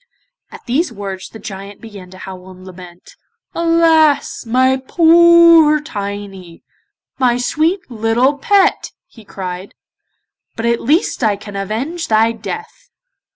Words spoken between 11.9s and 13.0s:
thy death.